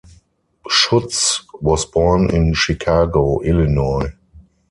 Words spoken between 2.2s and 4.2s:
in Chicago, Illinois.